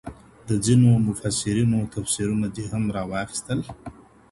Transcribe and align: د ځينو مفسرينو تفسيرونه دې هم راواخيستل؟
د 0.47 0.49
ځينو 0.65 0.89
مفسرينو 1.07 1.79
تفسيرونه 1.95 2.47
دې 2.55 2.65
هم 2.71 2.83
راواخيستل؟ 2.95 3.59